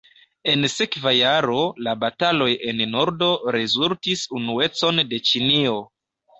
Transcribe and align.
En 0.51 0.67
sekva 0.75 1.13
jaro, 1.15 1.57
la 1.89 1.93
bataloj 2.05 2.49
en 2.73 2.83
nordo 2.95 3.29
rezultis 3.59 4.27
unuecon 4.41 5.07
de 5.15 5.25
Ĉinio. 5.33 5.81